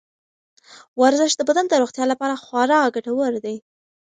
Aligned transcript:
ورزش 1.01 1.31
د 1.35 1.41
بدن 1.49 1.65
د 1.69 1.73
روغتیا 1.81 2.05
لپاره 2.11 2.41
خورا 2.43 2.81
ګټور 2.95 3.33
دی. 3.45 3.55